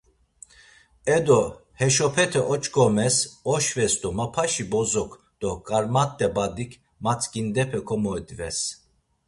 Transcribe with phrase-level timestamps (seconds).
[1.15, 1.41] Edo,
[1.79, 3.15] heşopete oç̌ǩomes,
[3.53, 6.71] oşves do mapaşi bozok do Karmat̆e badik
[7.03, 8.59] matzǩindepe komoidves.